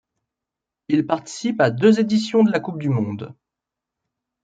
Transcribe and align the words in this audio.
Il 0.87 1.05
participe 1.05 1.61
à 1.61 1.69
deux 1.69 1.99
éditions 1.99 2.43
de 2.43 2.51
la 2.51 2.59
coupe 2.59 2.79
du 2.79 2.89
monde. 2.89 3.35